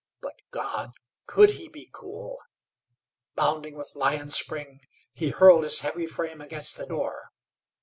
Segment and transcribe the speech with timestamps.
[0.19, 0.93] But God!
[1.27, 2.37] Could he be cool?
[3.35, 4.81] Bounding with lion spring
[5.13, 7.29] he hurled his heavy frame against the door.